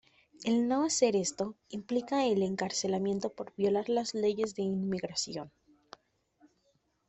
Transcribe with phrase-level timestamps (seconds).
[0.43, 5.51] El no hacer esto implica el encarcelamiento por violar las leyes de inmigración.